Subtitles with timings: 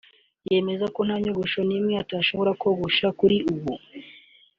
[0.49, 3.73] yemeza ko nta nyogosho n’imwe atashobora kogosha kuri ubu